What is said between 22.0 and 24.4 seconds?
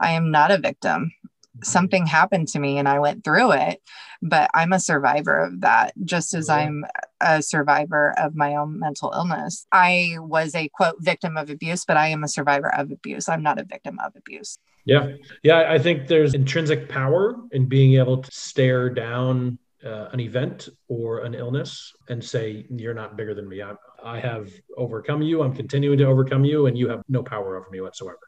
and say, You're not bigger than me. I, I